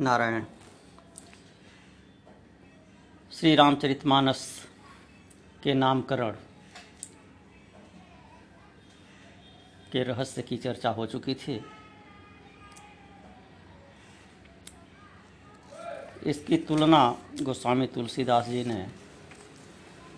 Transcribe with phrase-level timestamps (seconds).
[0.00, 0.44] नारायण।
[3.32, 4.66] श्री रामचरितमानस
[5.62, 6.36] के नामकरण
[9.92, 11.64] के रहस्य की चर्चा हो चुकी थी।
[16.26, 18.80] इसकी तुलना गोस्वामी तुलसीदास जी ने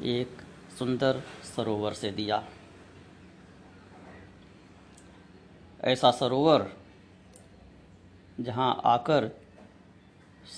[0.02, 0.42] एक
[0.78, 1.22] सुंदर
[1.56, 2.44] सरोवर से दिया।
[5.84, 6.70] ऐसा सरोवर
[8.40, 9.39] जहाँ आकर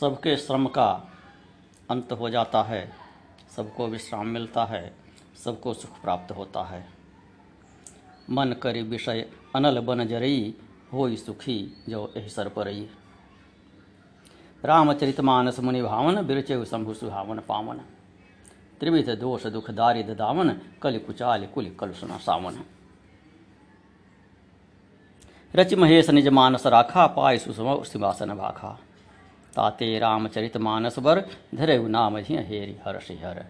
[0.01, 0.91] सबके श्रम का
[1.91, 2.92] अंत हो जाता है।
[3.56, 4.92] सबको विश्राम मिलता है,
[5.45, 6.84] सबको सुख प्राप्त होता है।
[8.30, 10.55] मन करी विषय अनल बन जरई
[10.92, 12.88] हो सुखी जो एहि सर परई
[14.64, 17.80] रामचरित मानस मुनि भावन बिरचे शंभु सुहावन पावन।
[18.80, 20.50] त्रिविध दोष दुख दारिद दावन,
[20.83, 22.62] कलि कुचाल कुल कलुषण सावन।
[25.55, 28.78] रच महेश निज मानस राखा, पाय सुसम सिंहासन भाखा।
[29.56, 31.20] ताते रामचरित मानस बर
[31.55, 33.45] धरे नाम झिय हेरि हर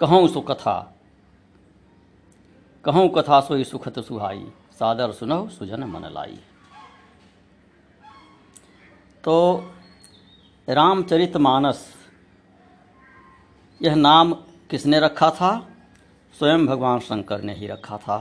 [0.00, 0.94] कहूँ सो कथा,
[2.84, 6.38] कहूँ कथा सोई सुखत सुहाई, सादर सुनहु सुजन मन लाई।
[9.24, 9.36] तो
[10.68, 11.94] रामचरित मानस
[13.80, 14.32] यह नाम
[14.70, 15.50] किसने रखा था?
[16.38, 18.18] स्वयं भगवान शंकर ने ही रखा था।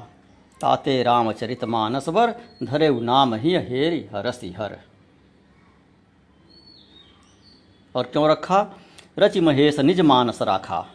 [0.62, 4.80] ताते रामचरित मानस वर धरे नाम ही हेरी हरसी हर।
[7.96, 8.76] और क्यों रखा?
[9.20, 10.88] रचि महेश निज मानस राखा।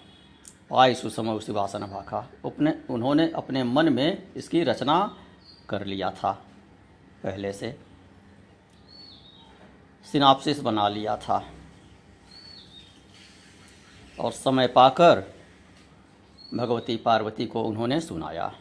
[0.71, 5.17] पाई सुसम शिवासन भाखा। अपने उन्होंने अपने मन में इसकी रचना
[5.69, 6.33] कर लिया था,
[7.23, 7.79] पहले से।
[10.13, 11.47] सिनाप्सिस बना लिया था।
[14.21, 15.25] और समय पाकर
[16.55, 18.53] भगवती पार्वती को उन्होंने सुनाया।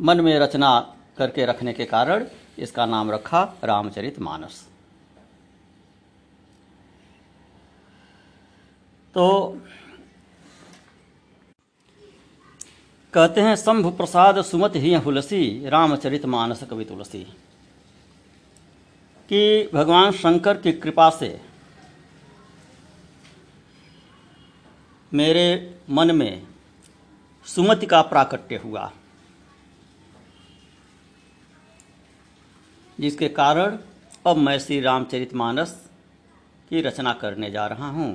[0.00, 2.26] मन में रचना करके रखने के कारण
[2.58, 4.68] इसका नाम रखा रामचरित मानस।
[9.14, 9.58] तो
[13.14, 17.24] कहते हैं शंभु प्रसाद सुमत ही हुलसी, रामचरित मानस कवि तुलसी।
[19.28, 21.40] कि भगवान शंकर की कृपा से
[25.14, 26.46] मेरे मन में
[27.44, 28.92] सुमति का प्राकट्य हुआ।
[33.00, 33.78] जिसके कारण
[34.26, 35.90] अब मैं श्री रामचरितमानस
[36.70, 38.10] की रचना करने जा रहा हूँ।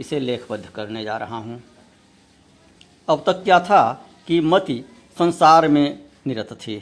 [0.00, 1.62] इसे लेखबद्ध करने जा रहा हूँ।
[3.08, 4.84] अब तक क्या था कि मति
[5.16, 6.76] संसार में निरत थी।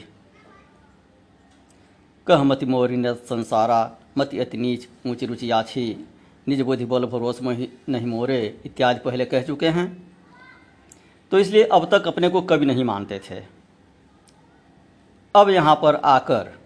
[2.27, 6.05] कह मति मोरी निरत संसारा, मति अति नीच, ऊँची रुचि आछी
[6.47, 9.87] निज बुद्धि बल भरोस में नहीं मोरे इत्यादि पहले कह चुके हैं।
[11.31, 13.41] तो इसलिए अब तक अपने को कवि नहीं मानते थे।
[15.35, 16.62] अब यहाँ पर आकर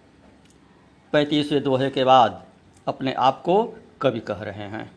[1.17, 2.45] पैंतीसवें दोहे के बाद
[2.88, 4.91] अपने आप को कवि कह रहे हैं।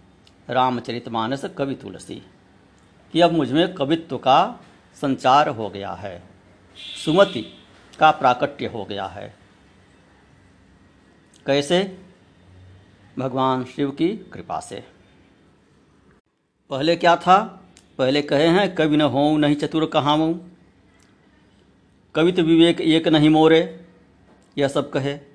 [0.51, 2.23] रामचरितमानस कवि तुलसी,
[3.13, 4.61] कि अब मुझमें कवित्व का
[4.95, 6.23] संचार हो गया है,
[7.05, 7.59] सुमति
[7.99, 9.35] का प्राकट्य हो गया है।
[11.47, 11.99] कैसे?
[13.19, 14.85] भगवान शिव की कृपा से।
[16.71, 17.65] पहले क्या था?
[17.99, 20.57] पहले कहे हैं, कवि न हो नहीं चतुर कहाऊँ।
[22.15, 23.87] कवित विवेक एक नहीं मोरे,
[24.59, 25.30] यह सब कहे।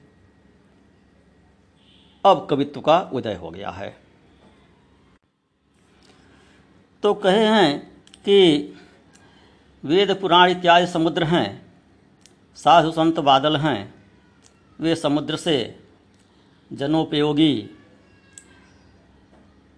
[2.25, 3.95] अब कवित्व का उदय हो गया है।
[7.03, 7.79] तो कहे हैं
[8.25, 8.73] कि
[9.83, 11.73] वेद पुराण इत्यादि समुद्र हैं,
[12.55, 13.93] साधु संत बादल हैं,
[14.79, 15.79] वे समुद्र से
[16.73, 17.69] जनोपयोगी,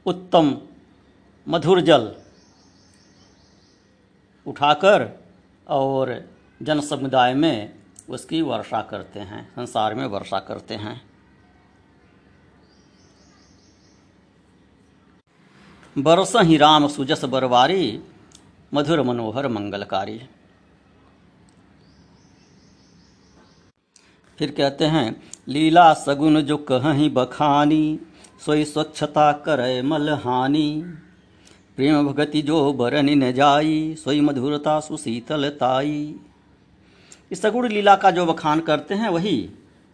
[0.06, 0.58] उत्तम
[1.47, 2.16] मधुर जल
[4.46, 5.09] उठाकर
[5.68, 6.24] और
[6.62, 7.79] जन समुदाय में
[8.09, 11.06] उसकी वर्षा करते हैं, संसार में वर्षा करते हैं।
[15.97, 18.00] बरस ही राम सुजस बरवारी,
[18.74, 20.19] मधुर मनोहर मंगलकारी।
[24.40, 27.99] फिर कहते हैं, लीला सगुन जो कहीं बखानी,
[28.46, 30.84] सोई स्वच्छता करे मलहानी
[31.78, 36.16] प्रेम भगति जो बरनी न जाई, सोई मधुरता सुशीतलताई
[37.32, 39.49] इस सगुण लीला का जो बखान करते हैं, वही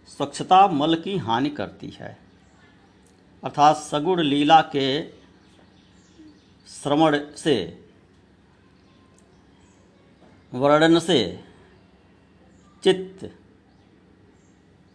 [0.08, 2.18] स्वच्छता मल की हानि करती है।
[3.44, 5.23] अर्थात सगुण लीला के
[6.68, 7.86] श्रवण से,
[10.54, 11.44] वर्णन से
[12.84, 13.38] चित्त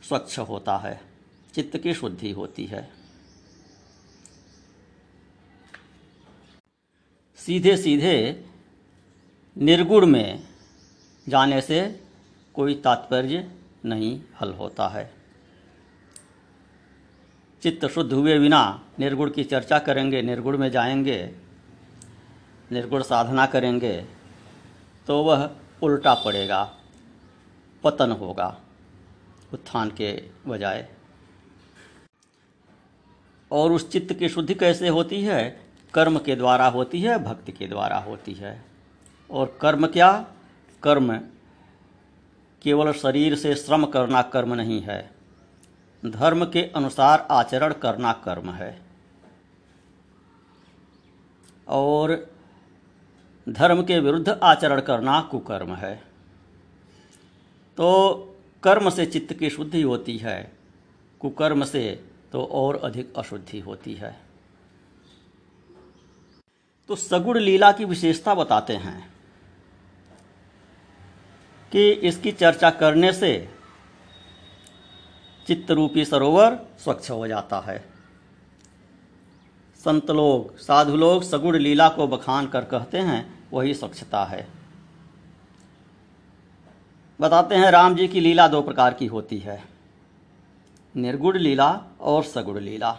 [0.04, 1.00] स्वच्छ होता है,
[1.54, 2.90] चित्त की शुद्धि होती है।
[7.36, 8.46] सीधे सीधे
[9.58, 10.48] निर्गुण में
[11.28, 12.00] जाने से
[12.54, 13.50] कोई तात्पर्य
[13.84, 15.14] नहीं हल होता है।
[17.62, 21.47] चित्त शुद्ध हुए बिना निर्गुण की चर्चा करेंगे, निर्गुण में जाएँगे
[22.72, 23.96] निर्गुण साधना करेंगे
[25.06, 25.50] तो वह
[25.82, 26.62] उल्टा पड़ेगा,
[27.84, 28.56] पतन होगा,
[29.52, 30.10] उत्थान के
[30.46, 30.88] बजाय।
[33.50, 35.60] और उस चित्त की शुद्धि कैसे होती है?
[35.94, 38.64] कर्म के द्वारा होती है, भक्ति के द्वारा होती है।
[39.30, 40.12] और कर्म क्या?
[40.82, 41.16] कर्म
[42.62, 45.10] केवल शरीर से श्रम करना कर्म नहीं है।
[46.02, 48.80] धर्म के अनुसार आचरण करना कर्म है।
[51.68, 52.37] और
[53.48, 55.94] धर्म के विरुद्ध आचरण करना कुकर्म है।
[57.78, 58.14] तो
[58.62, 60.52] कर्म से चित्त की शुद्धि होती है,
[61.20, 64.16] कुकर्म से तो और अधिक अशुद्धि होती है।
[66.88, 69.12] तो सगुण लीला की विशेषता बताते हैं
[71.72, 73.48] कि इसकी चर्चा करने से
[75.46, 77.78] चित्त रूपी सरोवर स्वच्छ हो जाता है।
[79.80, 84.48] संत लोग, साधु लोग सगुण लीला को बखान कर कहते हैं वही स्वच्छता है।
[87.20, 89.64] बताते हैं राम जी की लीला दो प्रकार की होती है।
[90.96, 92.98] निर्गुण लीला और सगुण लीला।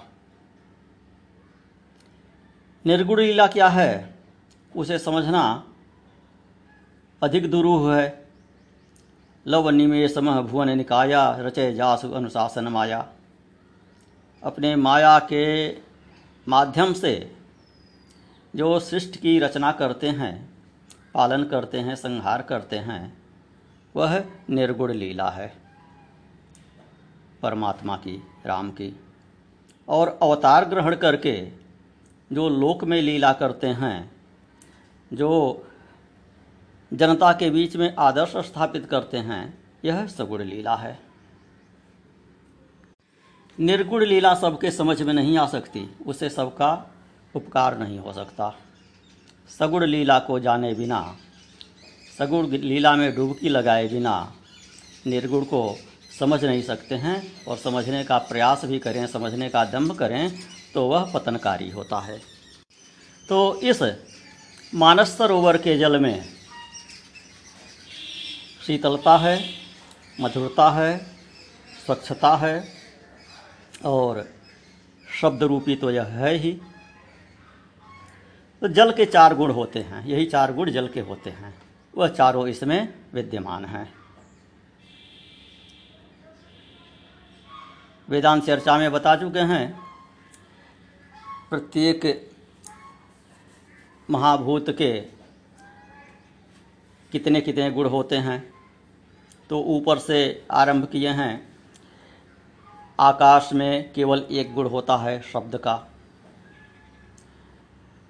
[2.86, 4.16] निर्गुण लीला क्या है,
[4.76, 5.64] उसे समझना
[7.24, 8.28] अधिक दुरूह है।
[9.48, 13.08] लव निमेश भुवन निकाया रचय जासु अनुशासन माया।
[14.44, 15.70] अपने माया के
[16.48, 17.39] माध्यम से
[18.56, 20.50] जो सृष्टि की रचना करते हैं,
[21.14, 23.18] पालन करते हैं, संहार करते हैं,
[23.96, 25.54] वह निर्गुण लीला है।
[27.42, 29.00] परमात्मा की, राम की
[29.88, 31.52] और अवतार ग्रहण करके
[32.34, 34.12] जो लोक में लीला करते हैं,
[35.14, 35.66] जो
[36.94, 41.00] जनता के बीच में आदर्श स्थापित करते हैं, यह सगुण लीला है।
[43.60, 46.96] निर्गुण लीला सबके समझ में नहीं आ सकती, उसे सबका
[47.34, 48.50] उपकार नहीं हो सकता।
[49.50, 51.02] सगुण लीला को जाने बिना,
[52.20, 54.16] सगुण लीला में डुबकी लगाए बिना
[55.08, 55.78] निर्गुण को
[56.20, 60.32] समझ नहीं सकते हैं और समझने का प्रयास भी करें, समझने का दम्भ करें
[60.74, 62.18] तो वह पतनकारी होता है।
[63.30, 63.82] तो इस
[64.74, 66.24] मानस सरोवर के जल में
[68.62, 69.40] शीतलता है,
[70.18, 70.98] मधुरता है,
[71.86, 72.64] स्वच्छता है
[73.86, 74.28] और
[75.06, 76.60] शब्द रूपी तो यह है ही।
[78.62, 81.54] तो जल के चार गुण होते हैं, यही चार गुण जल के होते हैं।
[81.94, 83.88] वह चारों इसमें विद्यमान हैं।
[88.08, 89.80] वेदांत चर्चा में बता चुके हैं,
[91.50, 92.32] प्रत्येक
[94.10, 95.00] महाभूत के
[97.12, 98.42] कितने कितने गुण होते हैं
[99.50, 101.48] तो ऊपर से आरंभ किए हैं,
[103.00, 105.89] आकाश में केवल एक गुण होता है शब्द का।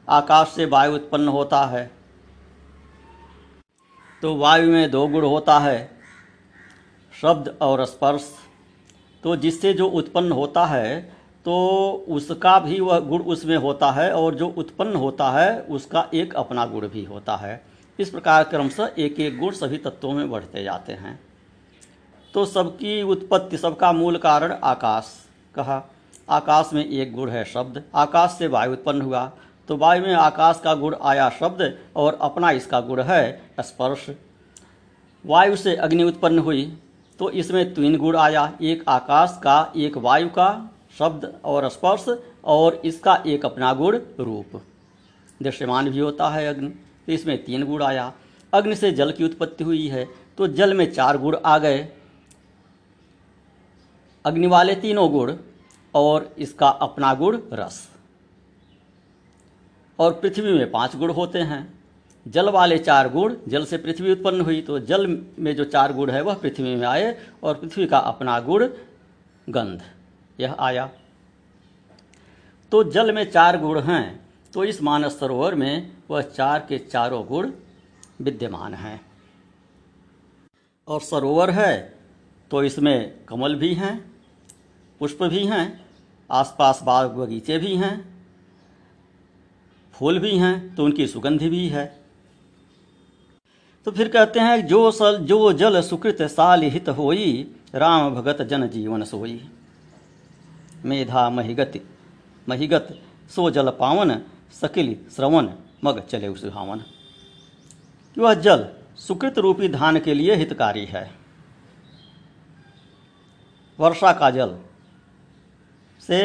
[0.10, 1.90] आकाश से वायु उत्पन्न होता है।
[4.24, 5.90] तो वायु में दो गुण होता है,
[7.14, 8.30] शब्द और स्पर्श।
[9.24, 11.00] तो जिससे जो उत्पन्न होता है
[11.46, 11.56] तो
[12.10, 16.66] उसका भी वह गुण उसमें होता है और जो उत्पन्न होता है, उसका एक अपना
[16.66, 17.62] गुण भी होता है।
[18.00, 21.20] इस प्रकार क्रमशः एक एक गुण सभी तत्वों में बढ़ते जाते हैं।
[22.34, 25.14] तो सबकी उत्पत्ति, सबका मूल कारण आकाश।
[25.56, 25.82] कहा,
[26.30, 29.32] आकाश में एक गुण है शब्द। आकाश से वायु उत्पन्न हुआ।
[29.70, 31.62] तो वायु में आकाश का गुण आया शब्द
[31.96, 34.06] और अपना इसका गुण है स्पर्श।
[35.26, 36.64] वायु से अग्नि उत्पन्न हुई
[37.20, 42.06] तो इसमें तीन गुण आया, एक आकाश का, एक वायु का शब्द और स्पर्श
[42.46, 44.62] और इसका एक अपना गुण रूप।
[45.40, 46.70] दृश्यमान भी होता है अग्नि
[47.06, 48.12] तो इसमें तीन गुण आया।
[48.54, 50.08] अग्नि से जल की उत्पत्ति हुई है
[50.38, 51.88] तो जल में चार गुण आ गए।
[54.26, 55.34] अग्नि वाले तीनों गुण
[55.94, 57.89] और इसका अपना गुण रस।
[60.00, 61.62] और पृथ्वी में पाँच गुण होते हैं।
[62.26, 65.08] जल वाले चार गुण, जल से पृथ्वी उत्पन्न हुई तो जल
[65.40, 68.68] में जो चार गुण है, वह पृथ्वी में आए और पृथ्वी का अपना गुण
[69.48, 69.82] गंध,
[70.40, 70.90] यह आया।
[72.72, 74.20] तो जल में चार गुण हैं
[74.54, 77.52] तो इस मानस सरोवर में वह चार के चारों गुण
[78.22, 79.00] विद्यमान हैं।
[80.88, 81.98] और सरोवर है
[82.52, 84.00] तो इसमें कमल भी हैं,
[85.02, 85.82] पुष्प भी हैं,
[86.30, 88.09] आसपास बाग बगीचे भी हैं
[90.00, 91.86] फूल भी हैं तो उनकी सुगंध भी है।
[93.86, 98.68] तो फिर कहते हैं, जो सल, जो जल सुकृत साल हित होई, राम भगत जन
[98.68, 99.50] जीवन सोई।
[100.86, 101.82] मेधा महिगति,
[102.50, 102.98] महिगत,
[103.36, 104.22] सो जल पावन,
[104.62, 105.50] सकिल श्रवण,
[105.84, 106.84] मग चले सुहावन
[108.18, 111.10] वह जल सुकृत रूपी धान के लिए हितकारी है।
[113.80, 114.58] वर्षा का जल
[116.02, 116.22] से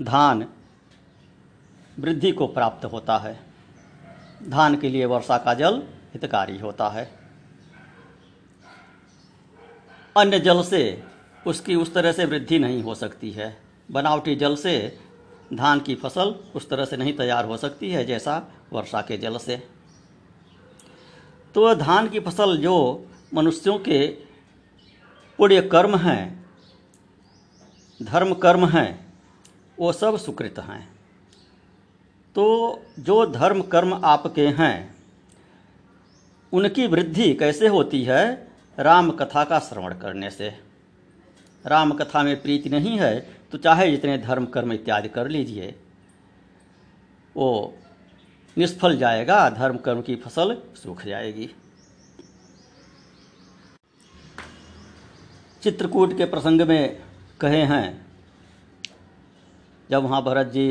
[0.00, 0.46] धान
[1.98, 3.40] वृद्धि को प्राप्त होता है।
[4.48, 7.18] धान के लिए वर्षा का जल हितकारी होता है।
[10.16, 11.02] अन्य जल से
[11.46, 14.98] उसकी उस तरह से वृद्धि नहीं हो सकती है। बनावटी जल से
[15.54, 19.38] धान की फ़सल उस तरह से नहीं तैयार हो सकती है, जैसा वर्षा के जल
[19.38, 19.56] से।
[21.54, 24.06] तो धान की फ़सल जो मनुष्यों के
[25.38, 26.46] पुण्य कर्म हैं,
[28.02, 29.14] धर्म कर्म हैं,
[29.78, 30.95] वो सब सुकृत हैं।
[32.36, 34.94] तो जो धर्म कर्म आपके हैं,
[36.52, 38.24] उनकी वृद्धि कैसे होती है?
[38.78, 40.48] राम कथा का श्रवण करने से।
[41.64, 43.18] राम कथा में प्रीति नहीं है
[43.52, 45.74] तो चाहे जितने धर्म कर्म इत्यादि कर लीजिए,
[47.36, 47.74] वो
[48.56, 51.48] निष्फल जाएगा, धर्म कर्म की फ़सल सूख जाएगी।
[55.62, 57.02] चित्रकूट के प्रसंग में
[57.40, 58.06] कहे हैं,
[59.90, 60.68] जब वहाँ भरत जी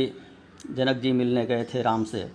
[0.72, 2.28] जनक जी मिलने गए थे राम से।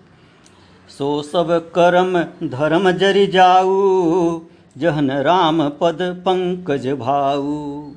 [0.89, 2.19] सो सब कर्म
[2.49, 4.41] धर्म जरि जाऊ,
[4.79, 7.93] जहन राम पद पंकज भाऊ।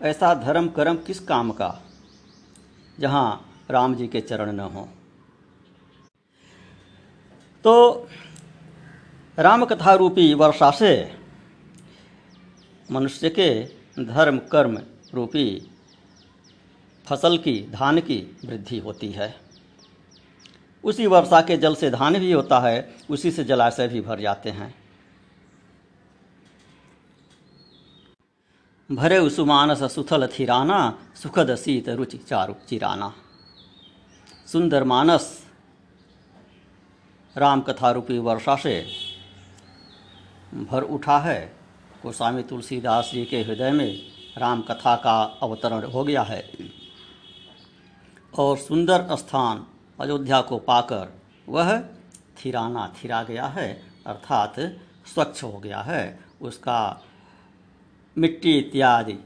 [0.00, 1.74] ऐसा धर्म कर्म किस काम का,
[2.98, 3.28] जहाँ
[3.70, 4.88] राम जी के चरण न हो?
[7.64, 8.08] तो
[9.38, 10.92] राम कथा रूपी वर्षा से
[12.88, 13.48] मनुष्य के
[14.04, 14.78] धर्म कर्म
[15.14, 15.46] रूपी
[17.08, 19.40] फ़सल की, धान की वृद्धि होती है।
[20.84, 24.50] उसी वर्षा के जल से धान भी होता है, उसी से जलाशय भी भर जाते
[24.50, 24.74] हैं।
[28.92, 33.14] भरे उसुमानस सुथल थिराना, सुखद शीत रुचि चारु चिराना।
[34.46, 35.46] सुंदर मानस
[37.36, 38.86] राम कथा रूपी वर्षा से
[40.54, 41.56] भर उठा है।
[42.02, 44.02] गोस्वामी तुलसीदास जी के हृदय में
[44.38, 46.50] राम कथा का अवतरण हो गया है।
[48.38, 49.66] और सुंदर स्थान
[50.00, 51.12] अयोध्या को पाकर
[51.48, 51.80] वह
[52.38, 54.54] थिराना थिरा गया है, अर्थात
[55.06, 57.02] स्वच्छ हो गया है। उसका
[58.18, 59.18] मिट्टी इत्यादि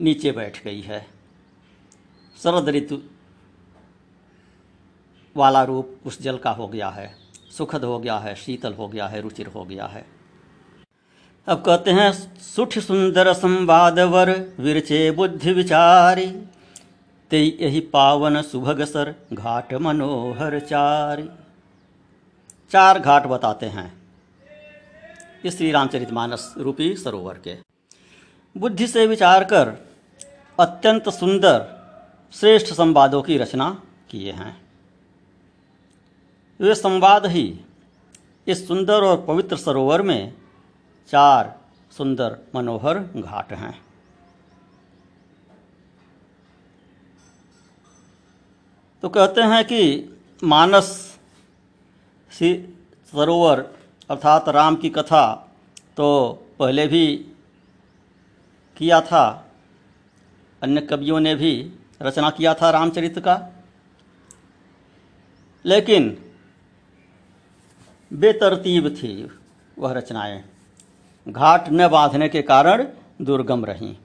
[0.00, 1.06] नीचे बैठ गई है।
[2.42, 2.98] शरद ऋतु
[5.36, 7.14] वाला रूप उस जल का हो गया है।
[7.58, 10.06] सुखद हो गया है, शीतल हो गया है, रुचिर हो गया है।
[11.46, 16.26] अब कहते हैं, सुठ सुंदर संवादवर विरचे बुद्धि विचारी
[17.34, 21.22] ते यही पावन सुभग सर घाट मनोहर चार।
[22.72, 23.86] चार घाट बताते हैं
[25.44, 27.56] इस श्री रामचरितमानस रूपी सरोवर के।
[28.56, 29.72] बुद्धि से विचार कर
[30.58, 31.66] अत्यंत सुंदर,
[32.34, 34.56] श्रेष्ठ संवादों की रचना किए हैं।
[36.60, 37.60] वे संवाद ही
[38.46, 40.34] इस सुंदर और पवित्र सरोवर में
[41.12, 41.54] चार
[41.96, 43.93] सुंदर मनोहर घाट हैं।
[49.04, 49.80] तो कहते हैं कि
[50.44, 51.18] मानस
[52.32, 53.60] सरोवर
[54.10, 55.52] अर्थात राम की कथा
[55.96, 56.06] तो
[56.58, 57.16] पहले भी
[58.76, 59.52] किया था।
[60.62, 61.52] अन्य कवियों ने भी
[62.02, 63.36] रचना किया था रामचरित्र का।
[65.64, 66.32] लेकिन
[68.12, 69.30] बेतरतीब थी
[69.78, 70.44] वह रचनाएँ।
[71.28, 72.86] घाट न बांधने के कारण
[73.22, 73.96] दुर्गम रहीं।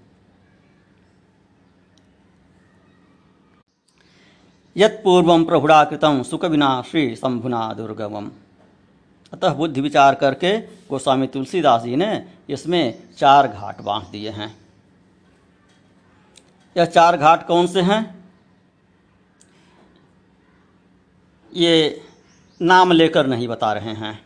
[4.75, 8.29] यत्पूर्व प्रभुड़ा कृतम सुख बिना श्री शंभुना दुर्गमम।
[9.33, 10.57] अतः बुद्धि विचार करके
[10.89, 14.57] गोस्वामी तुलसीदास जी ने इसमें चार घाट बाँध दिए हैं।
[16.77, 18.23] यह चार घाट कौन से हैं?
[21.53, 22.01] ये
[22.61, 24.25] नाम लेकर नहीं बता रहे हैं।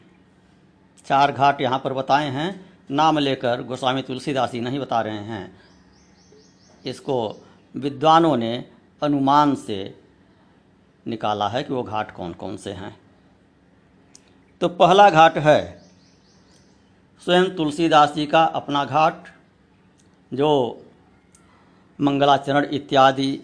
[1.05, 5.61] चार घाट यहाँ पर बताए हैं, नाम लेकर गोस्वामी तुलसीदास जी नहीं बता रहे हैं।
[6.85, 7.45] इसको
[7.75, 8.65] विद्वानों ने
[9.03, 10.02] अनुमान से
[11.07, 12.99] निकाला है कि वो घाट कौन कौन से हैं।
[14.61, 15.81] तो पहला घाट है
[17.25, 19.23] स्वयं तुलसीदास जी का अपना घाट,
[20.33, 20.81] जो
[22.01, 23.39] मंगलाचरण इत्यादि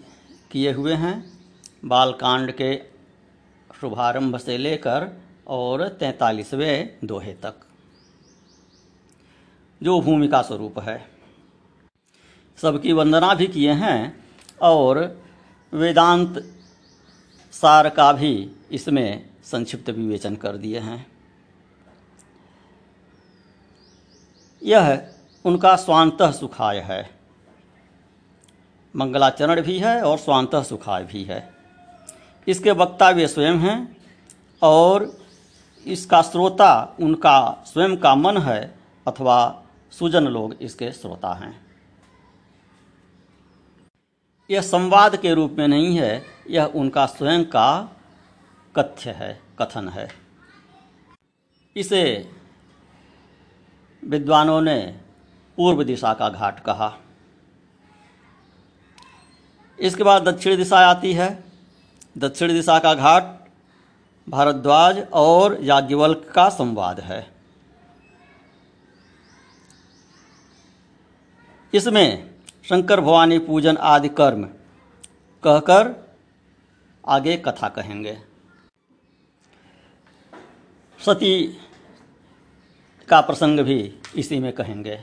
[0.50, 1.38] किए हुए हैं,
[1.84, 2.82] बालकांड के
[3.80, 7.54] शुभारंभ से लेकर और तैंतालीसवें दोहे तक।
[9.82, 11.08] जो भूमिका स्वरूप है।
[12.56, 14.24] सबकी वंदना भी किए हैं
[14.62, 15.22] और
[15.72, 16.59] वेदांत
[17.52, 21.06] सार का भी इसमें संक्षिप्त विवेचन कर दिए हैं।
[24.62, 25.08] यह
[25.44, 27.10] उनका स्वांत सुखाय है।
[28.96, 31.52] मंगलाचरण भी है और स्वांत सुखाय भी है।
[32.46, 33.96] इसके वक्ता वे स्वयं हैं
[34.62, 35.18] और
[35.86, 38.74] इसका श्रोता उनका, स्वयं का मन है
[39.06, 41.69] अथवा सुजन लोग इसके श्रोता हैं।
[44.50, 47.96] यह संवाद के रूप में नहीं है, यह उनका स्वयं का
[48.76, 50.08] कथ्य है, कथन है।
[51.76, 52.30] इसे
[54.04, 55.00] विद्वानों ने
[55.56, 56.98] पूर्व दिशा का घाट कहा।
[59.80, 61.44] इसके बाद दक्षिण दिशा आती है।
[62.18, 63.22] दक्षिण दिशा का घाट
[64.28, 67.30] भारद्वाज और याज्ञवल्क का संवाद है।
[71.74, 72.30] इसमें
[72.70, 74.44] शंकर भवानी पूजन आदि कर्म
[75.42, 76.06] कहकर
[77.08, 78.18] आगे कथा कहेंगे।
[81.04, 81.58] सती
[83.08, 85.00] का प्रसंग भी इसी में कहेंगे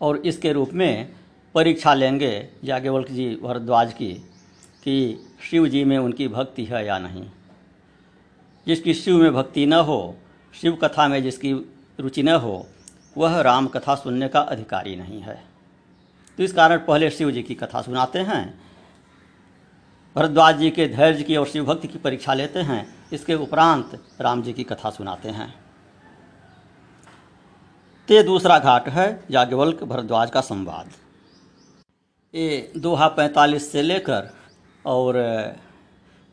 [0.00, 1.12] और इसके रूप में
[1.54, 4.12] परीक्षा लेंगे याज्ञवल्क जी भरद्वाज की
[4.84, 7.30] कि शिव जी में उनकी भक्ति है या नहीं।
[8.66, 10.16] जिसकी शिव में भक्ति न हो,
[10.54, 11.52] शिव कथा में जिसकी
[12.00, 12.66] रुचि न हो,
[13.16, 15.57] वह राम कथा सुनने का अधिकारी नहीं है।
[16.38, 18.60] तो इस कारण पहले शिव जी की कथा सुनाते हैं।
[20.16, 24.42] भरद्वाज जी के धैर्य की और शिव भक्ति की परीक्षा लेते हैं। इसके उपरांत राम
[24.42, 25.54] जी की कथा सुनाते हैं।
[28.08, 30.90] ते दूसरा घाट है याज्ञवल्क भरद्वाज का संवाद।
[32.34, 34.30] ये दोहा पैंतालीस से लेकर
[34.86, 35.16] और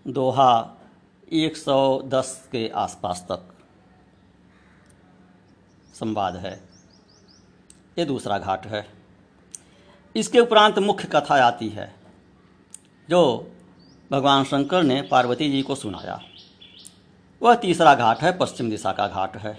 [0.08, 0.78] दोहा
[1.34, 3.54] 110 के आसपास तक
[5.94, 6.64] संवाद है।
[8.00, 8.95] ये दूसरा घाट है।
[10.15, 11.93] इसके उपरांत मुख्य कथा आती है,
[13.10, 13.51] जो
[14.12, 16.22] भगवान शंकर ने पार्वती जी को सुनाया।
[17.41, 19.57] वह तीसरा घाट है, पश्चिम दिशा का घाट है।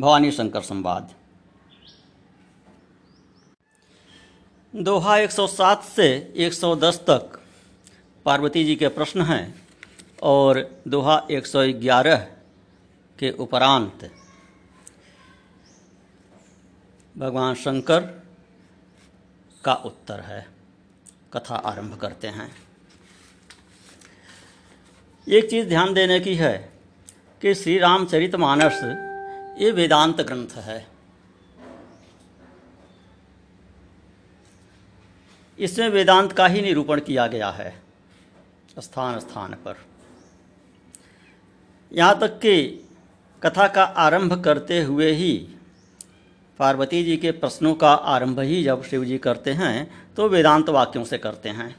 [0.00, 1.14] भवानी शंकर संवाद।
[4.74, 7.38] दोहा 107 से 110 तक
[8.26, 9.66] पार्वती जी के प्रश्न हैं
[10.22, 12.16] और दोहा 111
[13.18, 14.10] के उपरांत
[17.16, 18.21] भगवान शंकर
[19.64, 20.46] का उत्तर है।
[21.32, 22.54] कथा आरंभ करते हैं।
[25.28, 26.72] एक चीज़ ध्यान देने की है
[27.42, 28.80] कि श्री रामचरित मानस
[29.62, 30.86] ये वेदांत ग्रंथ है।
[35.58, 37.82] इसमें वेदांत का ही निरूपण किया गया है
[38.78, 39.78] स्थान स्थान पर।
[41.92, 42.54] यहाँ तक कि
[43.42, 45.48] कथा का आरंभ करते हुए ही
[46.58, 51.04] पार्वती जी के प्रश्नों का आरंभ ही जब शिव जी करते हैं तो वेदांत वाक्यों
[51.04, 51.76] से करते हैं।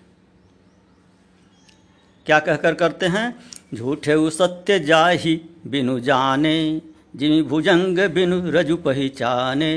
[2.26, 3.36] क्या कहकर करते हैं?
[3.74, 5.36] झूठे सत्य जाहि
[5.68, 6.82] बिनु जाने,
[7.16, 9.74] जिमि भुजंग बिनु रजु पहचाने।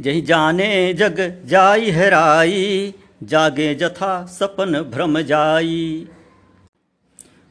[0.00, 6.08] जही जाने जग जाई हराई, जागे जथा सपन भ्रम जाई।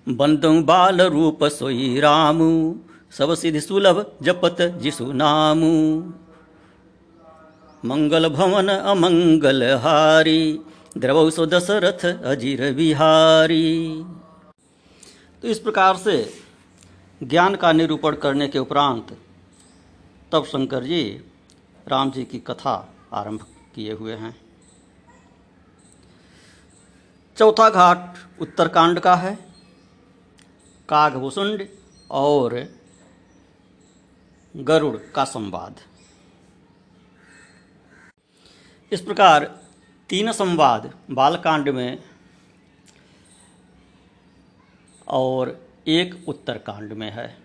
[0.08, 2.80] बंदु बाल रूप सोई रामू,
[3.12, 5.74] सब सिद्धि सुलभ जपत जिसु नामू।
[7.86, 10.42] मंगल भवन अमंगल हारी
[10.98, 13.68] द्रवौ दशरथ अजीर बिहारी
[15.44, 16.16] तो इस प्रकार से
[17.22, 19.16] ज्ञान का निरूपण करने के उपरांत
[20.32, 21.04] तब शंकर जी
[21.88, 22.76] राम जी की कथा
[23.14, 23.46] आरंभ
[23.76, 24.36] किए हुए हैं।
[27.38, 29.38] चौथा घाट उत्तरकांड का है
[30.90, 31.68] काघभुसुंड
[32.12, 32.62] और
[34.56, 35.76] गरुड़ का संवाद।
[38.92, 39.60] इस प्रकार
[40.10, 42.04] तीन संवाद बालकांड में
[45.08, 47.38] और एक उत्तरकांड में है।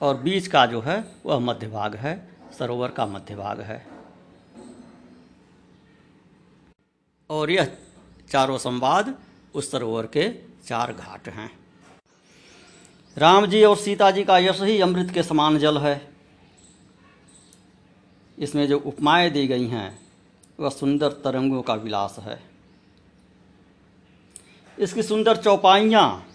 [0.00, 2.28] और बीच का जो है, वह मध्य भाग है,
[2.58, 3.86] सरोवर का मध्य भाग है।
[7.30, 7.76] और यह
[8.30, 9.18] चारों संवाद
[9.54, 10.34] उस सरोवर के
[10.66, 11.58] चार घाट हैं।
[13.18, 16.15] राम जी और सीता जी का यश ही अमृत के समान जल है।
[18.38, 19.98] इसमें जो उपमाएँ दी गई हैं,
[20.60, 22.38] वह सुंदर तरंगों का विलास है।
[24.78, 26.26] इसकी सुंदर चौपाइयाँ,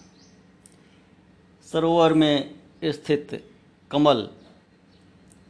[1.67, 3.43] सरोवर में स्थित
[3.91, 4.29] कमल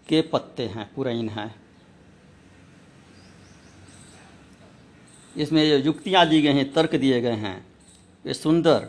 [0.09, 1.55] के पत्ते हैं पुरैन हैं।
[5.37, 7.65] इसमें जो युक्तियाँ दी गई हैं, तर्क दिए गए हैं,
[8.25, 8.87] वे सुंदर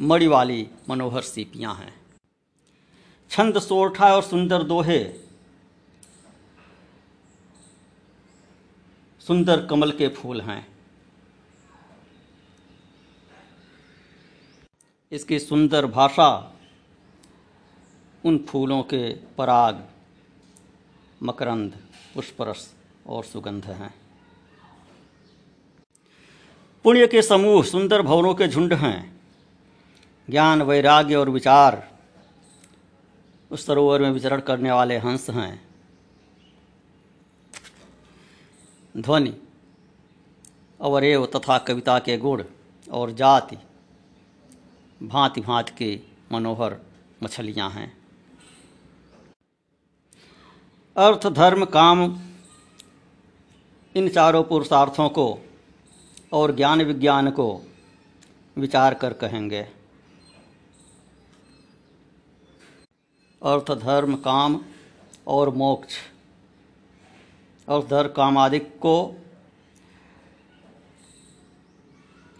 [0.00, 1.94] मणि वाली मनोहर सीपियाँ हैं।
[3.30, 5.25] छंद सोरठा और सुंदर दोहे
[9.26, 10.66] सुंदर कमल के फूल हैं।
[15.12, 16.52] इसकी सुंदर भाषा
[18.24, 19.86] उन फूलों के पराग,
[21.22, 21.78] मकरंद,
[22.14, 22.74] पुष्परस
[23.06, 23.94] और सुगंध हैं।
[26.84, 29.20] पुण्य के समूह सुंदर भवनों के झुंड हैं।
[30.30, 31.98] ज्ञान, वैराग्य और विचार
[33.50, 35.65] उस सरोवर में विचरण करने वाले हंस हैं।
[38.96, 39.36] ध्वनि,
[40.80, 42.44] अवरेव तथा कविता के गुण
[42.92, 43.56] और जाति,
[45.02, 46.00] भांति भांति के
[46.32, 46.76] मनोहर
[47.22, 47.96] मछलियाँ हैं।
[50.96, 52.20] अर्थ, धर्म, काम,
[53.94, 55.38] इन चारों पुरुषार्थों को
[56.32, 57.62] और ज्ञान विज्ञान को
[58.56, 59.62] विचार कर कहेंगे।
[63.42, 64.60] अर्थ, धर्म, काम
[65.26, 65.94] और मोक्ष
[67.68, 69.14] अर्थ धर कामादिक को।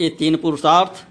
[0.01, 1.05] ये तीन पुरुषार्थ,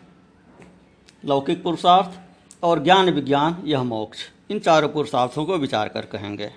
[1.24, 2.18] लौकिक पुरुषार्थ
[2.64, 4.18] और ज्ञान विज्ञान, यह मोक्ष।
[4.50, 6.50] इन चारों पुरुषार्थों को विचार कर कहेंगे।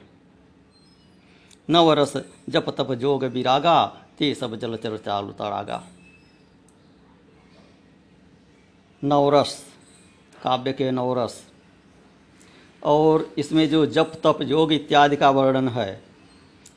[1.70, 2.14] नवरस
[2.50, 3.86] जप तप जोग विरागा,
[4.18, 5.84] ते सब जल चर चालू तड़ागा
[9.04, 9.66] नवरस,
[10.44, 11.44] काव्य के नवरस।
[12.84, 16.09] और इसमें जो जप तप योग इत्यादि का वर्णन है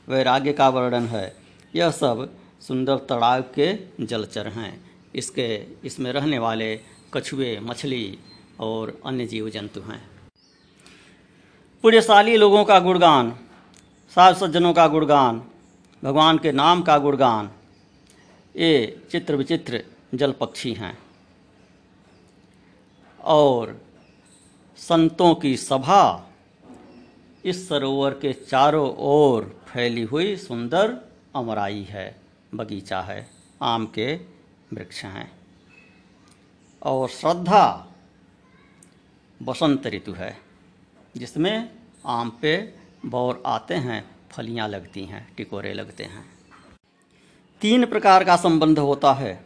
[0.09, 1.37] वैराग्य का वर्णन है।
[1.75, 6.81] यह सब सुंदर तड़ाव के जलचर हैं। इसके, इसमें रहने वाले
[7.15, 8.19] कछुए, मछली
[8.61, 10.11] और अन्य जीव जंतु हैं।
[11.83, 13.31] पुण्यशाली लोगों का गुणगान
[14.13, 15.43] साध सज्जनों का गुणगान,
[16.05, 17.51] भगवान के नाम का गुणगान,
[18.57, 19.85] ये चित्र विचित्र
[20.15, 20.99] जल पक्षी हैं।
[23.25, 23.81] और
[24.77, 26.33] संतों की सभा
[27.45, 30.99] इस सरोवर के चारों ओर फैली हुई सुंदर
[31.37, 32.17] अमराई है,
[32.55, 33.31] बगीचा है,
[33.63, 34.15] आम के
[34.73, 35.33] वृक्ष हैं।
[36.83, 37.93] और श्रद्धा
[39.43, 40.39] बसंत ऋतु है,
[41.17, 41.71] जिसमें
[42.07, 42.75] आम पे
[43.07, 46.25] बौर आते हैं, फलियाँ लगती हैं, टिकोरे लगते हैं।
[47.61, 49.45] तीन प्रकार का संबंध होता है,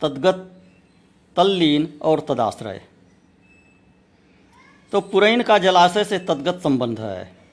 [0.00, 0.62] तद्गत,
[1.36, 2.84] तल्लीन और तदाश्रय।
[4.92, 7.43] तो पुरैन का जलाशय से तद्गत संबंध है।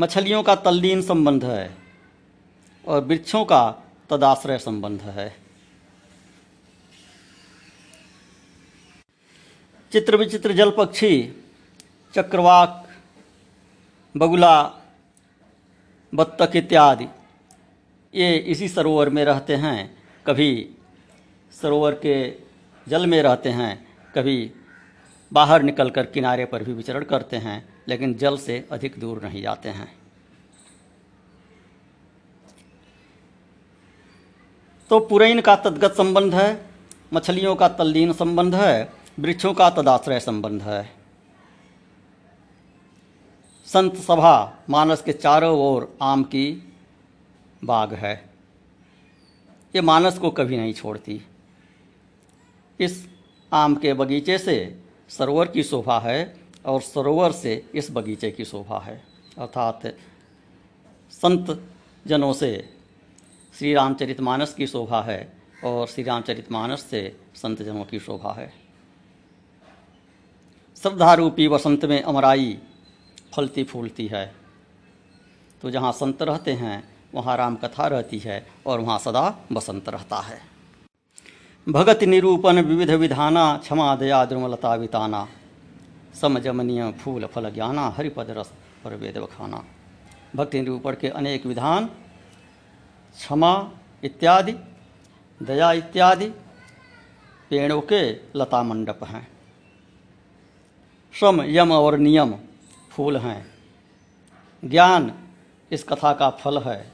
[0.00, 1.76] मछलियों का तल्लीन संबंध है
[2.84, 5.36] और वृक्षों का तदाश्रय संबंध है।
[9.92, 11.42] चित्र विचित्र जल पक्षी,
[12.14, 12.88] चक्रवाक,
[14.16, 14.62] बगुला,
[16.14, 17.08] बत्तख इत्यादि,
[18.14, 20.70] ये इसी सरोवर में रहते हैं, कभी
[21.52, 22.30] सरोवर के
[22.88, 24.50] जल में रहते हैं, कभी
[25.32, 29.68] बाहर निकलकर किनारे पर भी विचरण करते हैं। लेकिन जल से अधिक दूर नहीं जाते
[29.68, 29.98] हैं।
[34.90, 36.70] तो पुरैन का तदगत संबंध है,
[37.12, 40.90] मछलियों का तल्लीन संबंध है, वृक्षों का तदाश्रय संबंध है।
[43.66, 46.74] संत सभा मानस के चारों ओर आम की
[47.64, 48.30] बाग है।
[49.74, 51.26] ये मानस को कभी नहीं छोड़ती।
[52.80, 53.08] इस
[53.52, 58.78] आम के बगीचे से सरोवर की शोभा है और सरोवर से इस बगीचे की शोभा
[58.78, 59.02] है।
[59.38, 59.82] अर्थात
[61.10, 61.68] संत
[62.06, 62.68] जनों से
[63.58, 65.32] श्री रामचरितमानस की शोभा है
[65.64, 68.52] और श्री रामचरितमानस से संत जनों की शोभा है।
[70.76, 72.58] श्रद्धारूपी वसंत में अमराई
[73.34, 74.34] फलती फूलती है।
[75.62, 76.82] तो जहाँ संत रहते हैं,
[77.14, 80.40] वहाँ राम कथा रहती है और वहाँ सदा बसंत रहता है।
[81.68, 85.28] भगत निरूपण विविध विधाना, क्षमा दया द्रुमलता विताना
[86.14, 88.52] समजमनीय फूल फल ज्ञाना, हरिपद रस
[88.84, 89.64] पर वेद बखाना।
[90.36, 93.70] भक्ति निरूपण के अनेक विधान, क्षमा
[94.04, 94.52] इत्यादि,
[95.42, 96.26] दया इत्यादि
[97.50, 99.28] पेड़ों के लता मंडप हैं।
[101.20, 102.34] सम यम और नियम
[102.90, 103.54] फूल हैं।
[104.64, 105.28] ज्ञान
[105.72, 106.92] इस कथा का फल है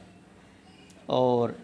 [1.09, 1.59] और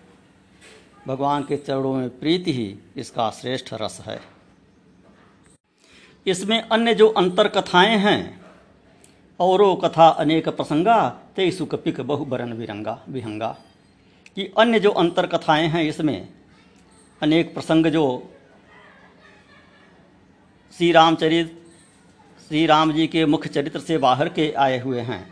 [1.07, 4.21] भगवान के चरणों में प्रीति ही इसका श्रेष्ठ रस है।
[6.27, 8.41] इसमें अन्य जो अंतर कथाएँ हैं,
[9.41, 13.57] औरो कथा अनेक प्रसंगा, ते सुकपिक बहु बरन विरंगा, विहंगा।
[14.37, 16.29] कि अन्य जो अंतर कथाएँ हैं इसमें,
[17.23, 18.05] अनेक प्रसंग जो
[20.75, 21.59] श्री रामचरित
[22.51, 25.23] श्री राम जी के मुख्य चरित्र से बाहर के आए हुए हैं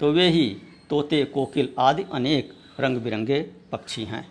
[0.00, 0.46] तो वे ही
[0.90, 3.40] तोते, कोकिल आदि अनेक रंग बिरंगे
[3.72, 4.26] पक्षी हैं।